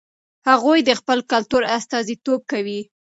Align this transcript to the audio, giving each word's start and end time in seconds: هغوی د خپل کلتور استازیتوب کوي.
هغوی 0.49 0.79
د 0.83 0.91
خپل 0.99 1.19
کلتور 1.31 1.61
استازیتوب 1.77 2.39
کوي. 2.51 2.81